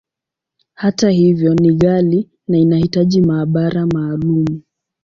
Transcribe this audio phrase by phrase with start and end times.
[0.73, 4.61] Hata hivyo, ni ghali, na inahitaji maabara maalumu.